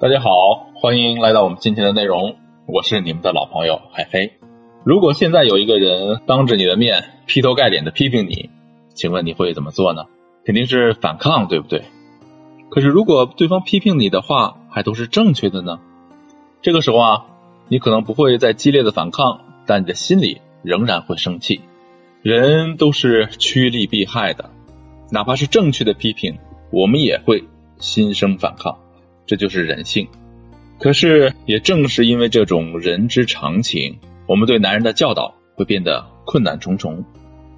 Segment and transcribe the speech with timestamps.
[0.00, 4.34] 大家好，欢迎来到我们今天的内容，我是你们的老朋友海飞。
[4.84, 8.48] 如果现在有一个人当着你的面劈头盖脸的批评你，
[8.94, 10.04] 请问你会怎么做呢？
[10.44, 11.82] 肯定是反抗，对不对？
[12.70, 15.80] 可是如果对方批评你的话还都是正确的呢？
[16.62, 17.26] 这个时候啊，
[17.66, 21.60] 你可能不会再激烈的反抗，但你的心里仍然会生气。
[22.22, 24.50] 人都是趋利避害的，
[25.10, 26.38] 哪怕是正确的批评，
[26.70, 28.78] 我们也会心生反抗，
[29.28, 30.08] 这就是人性。
[30.80, 37.04] 可是也正是因为这种人之常情，我们对男人的教导会变得困难重重。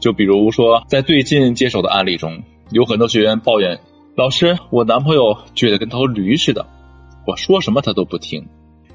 [0.00, 3.80] 就比如说，在最近接手的案例中，有很多学员抱怨
[4.16, 6.66] ：“老师，我男朋友倔得跟头驴似的，
[7.26, 8.46] 我说什么他都不听。”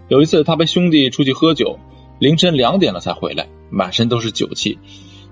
[0.09, 1.77] 有一次，他陪兄弟出去喝酒，
[2.19, 4.79] 凌晨两点了才回来，满身都是酒气。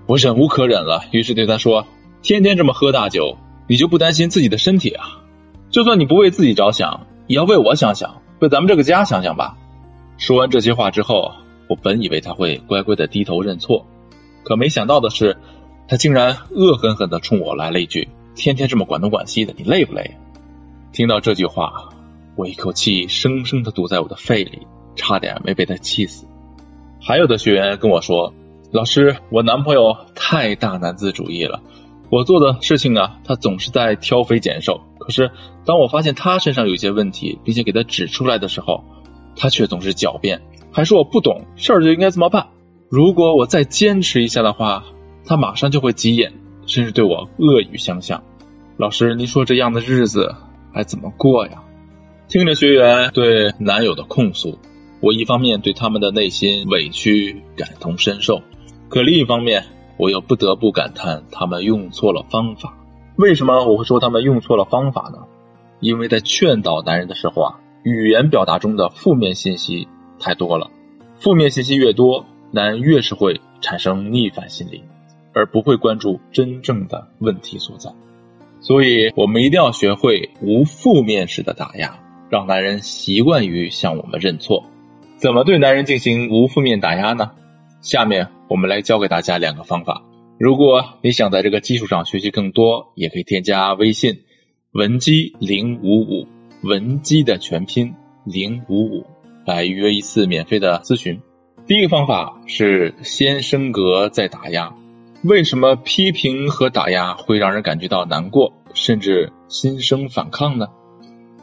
[0.06, 1.86] 我忍无可忍了，于是对他说
[2.22, 5.22] ：“天天这么喝大酒，你就不担心自己的身体啊？
[5.70, 9.56] 就算你不为自己着想，你要为我想想，为咱们这个家想想吧。”
[10.20, 11.32] 说完这些话之后，
[11.66, 13.86] 我本以为他会乖乖的低头认错，
[14.44, 15.38] 可没想到的是，
[15.88, 20.18] 他竟然恶狠狠的冲我来了一句：“天天这么管东管西的，你累不累？”
[20.92, 21.88] 听到这句话，
[22.36, 26.26] 我一口气生生的堵在我的肺里，差点没被他气死。
[27.00, 28.34] 还有的学员跟我说。
[28.72, 31.62] 老师，我男朋友太大男子主义了。
[32.12, 34.82] 我做的事情啊，他总是在挑肥拣瘦。
[34.98, 35.30] 可是
[35.64, 38.84] 当我发现他身上有些问题，并且给他指出来的时候，
[39.34, 42.48] 他却总是狡辩，还说我不懂事儿就应该这么办。
[42.90, 44.84] 如果我再坚持一下的话，
[45.24, 46.34] 他马上就会急眼，
[46.66, 48.22] 甚至对我恶语相向。
[48.76, 50.34] 老师，您说这样的日子
[50.74, 51.62] 还怎么过呀？
[52.28, 54.58] 听着学员对男友的控诉，
[55.00, 58.42] 我一方面对他们的内心委屈感同身受。
[58.90, 59.64] 可另一方面，
[60.02, 62.76] 我又不得不感叹他们用错了方法。
[63.14, 65.28] 为什么我会说他们用错了方法呢？
[65.78, 69.86] 因为在劝导男人的时候啊，语言表达中的负面信息
[70.18, 70.72] 太多了。
[71.20, 74.82] 负面信息越多，男人越是会产生逆反心理，
[75.34, 77.92] 而不会关注真正的问题所在。
[78.60, 84.64] 所以，我们一定要学会无负面式的打压，让男人习惯于向我们认错。
[85.16, 87.30] 怎么对男人进行无负面打压呢？
[87.82, 90.04] 下面我们来教给大家两个方法。
[90.38, 94.22] 如果你想在这个基础上学习更多，也可以添加微信
[94.70, 96.28] 文姬零五五，
[96.62, 97.94] 文姬的全拼
[98.24, 99.06] 零五五，
[99.44, 101.20] 来预约一次免费的咨询。
[101.66, 104.74] 第一个方法是先升格再打压。
[105.24, 110.68] 为什么批评和打压会让人感觉到难过，甚至心生反抗呢？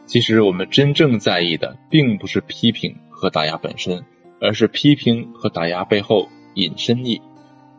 [0.05, 4.05] 其实我们真正在意的，并不是批评和打压本身。
[4.41, 7.22] 而是批评和打压背后隐身意。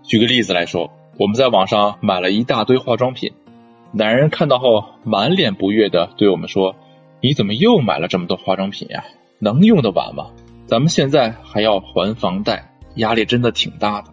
[0.03, 3.33] 举个例子来说，我们在网上买了一大堆化妆品，
[3.93, 6.77] 男人看到后满脸不悦的对我们说
[7.21, 9.05] ：“你怎么又买了这么多化妆品呀？
[9.39, 10.31] 能用得完吗？
[10.67, 14.13] 咱们现在还要还房贷，压力真的挺大的。”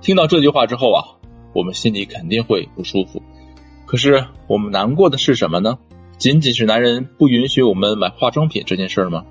[0.00, 1.04] 听到这句话之后啊，
[1.52, 3.22] 我们心里肯定会不舒服。
[3.86, 5.78] 可是我们难过的是什么呢？
[6.16, 9.24] 仅仅是男人不允许我们买化妆品这件事吗？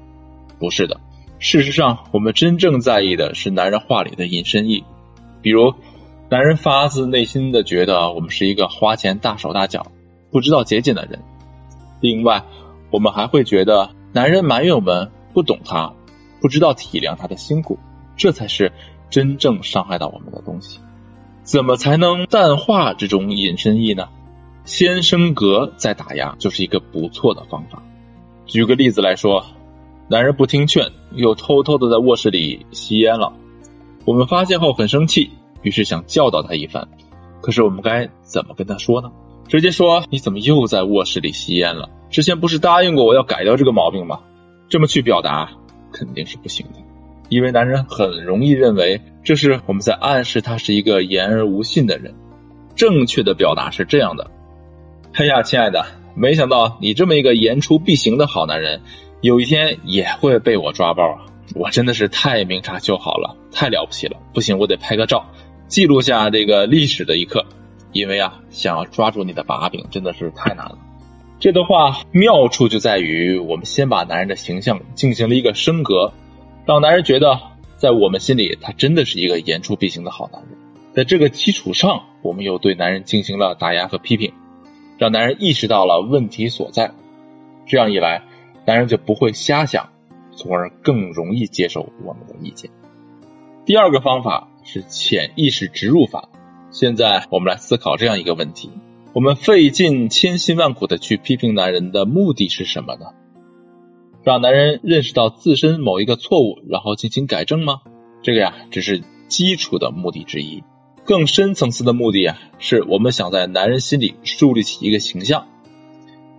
[0.59, 0.99] 不是的。
[1.41, 4.83] 事实上，我们真正在意的是男人话里的隐身意，
[5.41, 5.73] 比如，
[6.29, 9.87] 男人发自内心的觉得我们是一个花钱大手大脚、
[10.31, 11.21] 不知道节俭的人。
[12.01, 12.43] 另外，
[12.91, 15.93] 我们还会觉得男人埋怨我们不懂他，
[16.41, 17.79] 不知道体谅他的辛苦，
[18.17, 18.73] 这才是
[19.09, 20.81] 真正伤害到我们的东西。
[21.43, 24.09] 怎么才能淡化这种隐身意呢？
[24.65, 27.81] 先升格再打压，就是一个不错的方法。
[28.45, 29.45] 举个例子来说。
[30.11, 33.31] 男人不听劝，又偷偷的在卧室里吸烟了。
[34.05, 35.29] 我们发现后很生气，
[35.61, 36.87] 于是想教导他一番。
[37.41, 39.11] 可是我们该怎么跟他说呢？
[39.47, 41.89] 直接说你怎么又在卧室里吸烟了？
[42.09, 44.21] 之前不是答应过我要改掉这个毛病吗？
[44.67, 45.51] 这么去表达
[45.91, 46.79] 肯定是不行的，
[47.29, 52.15] 因为男人很容易认为这是我们在暗示他是一个言而无信的人。
[52.75, 54.31] 正确的表达是这样的：
[55.13, 58.81] 哎呀，亲爱的，没想到你这么一个言出必行的好男人。
[59.21, 61.25] 有一天也会被我抓包啊！
[61.55, 64.17] 我真的是太明察秋毫了，太了不起了！
[64.33, 65.25] 不行，我得拍个照，
[65.67, 67.45] 记录下这个历史的一刻。
[67.91, 70.77] 因为啊，想要抓住你的把柄真的是太难了。
[71.39, 76.13] 这段话妙处就在于，我们先把男人的形象进行了一个升格，
[76.65, 77.39] 让男人觉得
[77.75, 80.51] 在我们心里他真的是一个言出必行的好男人。
[80.93, 84.31] 在这个基础上，我们又对男人进行了打压和批评，
[84.97, 86.91] 让男人意识到了问题所在。
[87.65, 88.23] 这样一来。
[88.69, 89.89] 男人就不会瞎想，
[90.35, 92.69] 从而更容易接受我们的意见。
[93.65, 96.29] 第二个方法是潜意识植入法。
[96.69, 98.69] 现在我们来思考这样一个问题：
[99.13, 103.07] 我们费尽千辛万苦的去批评男人的目的是什么呢？
[104.21, 107.81] 让男人认识到自身某一个错误，然后进行改正吗？
[108.21, 110.63] 这个呀，只是基础的目的之一。
[111.05, 115.47] 更深层次的目的啊，是我们想在男人心里树立起一个形象，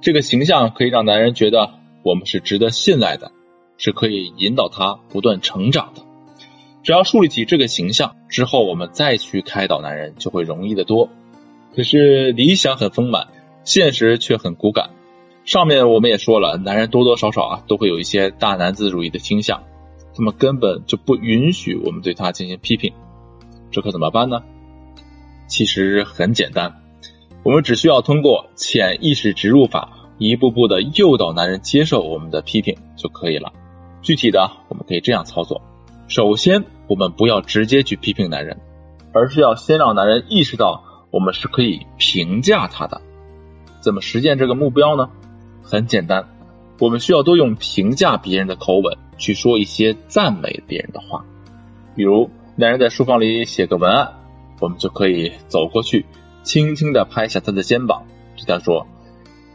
[0.01, 3.33] 这个形象可以让男人觉得我们是值得信赖的，
[3.77, 6.03] 是可以引导他不断成长的。
[6.83, 11.11] 只要树立起这个形象之后，我们再去开导男人就会容易得多。
[11.77, 13.29] 可是理想很丰满，
[13.65, 14.91] 现实却很骨感。
[15.45, 19.63] 上面我们也说了，男人多多少少啊都会有一些大男子主义的倾向，
[20.15, 22.93] 他们根本就不允许我们对他进行批评，
[23.71, 24.43] 这可怎么办呢？
[25.49, 26.83] 其实很简单，
[27.43, 33.53] 我们只需要通过潜意识植入法，一步步的诱导男人接受我们的批评就可以了。
[34.03, 35.63] 具体的，我们可以这样操作：
[36.07, 38.61] 首先，我们不要直接去批评男人，
[39.13, 43.01] 而是要先让男人意识到我们是可以评价他的。
[43.81, 45.11] 怎么实现这个目标呢？
[45.63, 46.29] 很简单，
[46.79, 51.25] 我们需要多用评价别人的口吻去说一些赞美别人的话，
[51.97, 54.15] 比如男人在书房里写个文案。
[54.63, 56.05] 我们就可以走过去，
[56.43, 58.03] 轻轻的拍下他的肩膀，
[58.37, 58.87] 对他说：“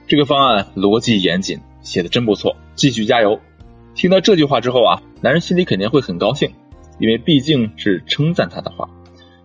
[0.07, 3.39] 这个方案逻辑严谨，写的真不错，继续加油。”
[3.95, 6.51] 听到这句话之后啊，男人心里肯定会很高兴，
[6.99, 8.89] 因为毕竟是称赞他的话。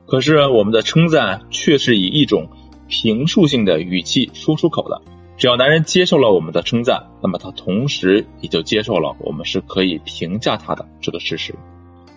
[0.06, 2.48] 可是我们的称赞却是以一种
[2.88, 5.00] 评述性的语气说出口的。
[5.36, 11.54] 只要男人接受了我们的称赞，那么他同时也就接受了我们是可以评价他的这个事实。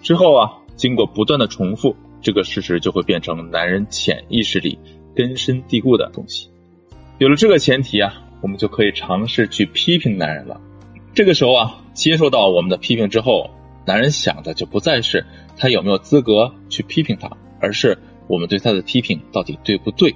[0.01, 1.95] 之后啊，经过不断的重复。
[2.21, 4.79] 这个事实就会变成男人潜意识里
[5.13, 6.49] 根深蒂固的东西。
[7.17, 10.61] 有了这个前提啊，我们就可以尝试去批评男人了。
[11.15, 13.49] 这个时候啊，接受到我们的批评之后，
[13.87, 15.25] 男人想的就不再是
[15.57, 17.97] 他有没有资格去批评他，而是
[18.27, 20.13] 我们对他的批评到底对不对。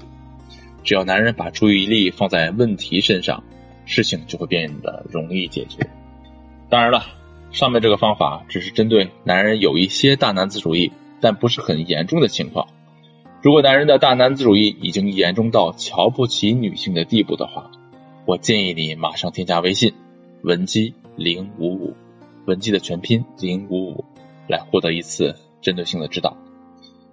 [0.83, 3.44] 只要男人把注意力放在问题身上，
[3.85, 5.89] 事情就会变得容易解决。
[6.69, 7.06] 当然了，
[7.51, 10.91] 上面这个方法只是针对男人有一些大男子主义。
[11.19, 12.68] 但不是很严重的情况。
[13.41, 17.71] 如果男人的大男子主义已经严重到瞧不起女性的地步的话，
[18.27, 19.94] 我建议你马上添加微信
[20.44, 21.95] 文姬零五五，
[22.45, 24.06] 文姬的全拼零五五，
[24.50, 26.35] 来获得一次针对性的指导。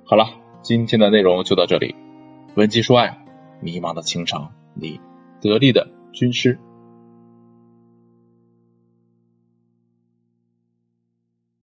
[0.04, 0.28] 好了，
[0.62, 1.94] 今天的内容就到这里。
[2.56, 3.24] 文姬说爱，
[3.60, 4.98] 迷茫的情场，你
[5.40, 6.58] 得力的军师。